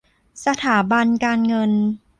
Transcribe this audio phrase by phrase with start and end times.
[0.45, 1.71] สถาบันการเงิน